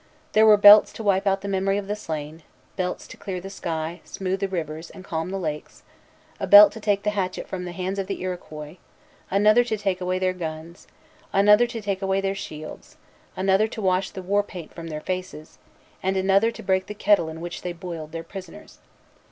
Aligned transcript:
There 0.33 0.47
were 0.47 0.57
belts 0.57 0.91
to 0.93 1.03
wipe 1.03 1.27
out 1.27 1.41
the 1.41 1.47
memory 1.47 1.77
of 1.77 1.85
the 1.87 1.95
slain; 1.95 2.41
belts 2.75 3.05
to 3.05 3.17
clear 3.17 3.39
the 3.39 3.51
sky, 3.51 4.01
smooth 4.03 4.39
the 4.39 4.47
rivers, 4.47 4.89
and 4.89 5.03
calm 5.05 5.29
the 5.29 5.37
lakes; 5.37 5.83
a 6.39 6.47
belt 6.47 6.71
to 6.73 6.79
take 6.79 7.03
the 7.03 7.11
hatchet 7.11 7.47
from 7.47 7.65
the 7.65 7.71
hands 7.71 7.99
of 7.99 8.07
the 8.07 8.19
Iroquois; 8.19 8.77
another 9.29 9.63
to 9.63 9.77
take 9.77 10.01
away 10.01 10.17
their 10.17 10.33
guns; 10.33 10.87
another 11.33 11.67
to 11.67 11.81
take 11.81 12.01
away 12.01 12.19
their 12.19 12.33
shields; 12.33 12.97
another 13.37 13.67
to 13.67 13.79
wash 13.79 14.09
the 14.09 14.23
war 14.23 14.41
paint 14.41 14.73
from 14.73 14.87
their 14.87 15.01
faces; 15.01 15.59
and 16.01 16.17
another 16.17 16.49
to 16.49 16.63
break 16.63 16.87
the 16.87 16.95
kettle 16.95 17.29
in 17.29 17.39
which 17.39 17.61
they 17.61 17.71
boiled 17.71 18.11
their 18.11 18.23
prisoners. 18.23 18.79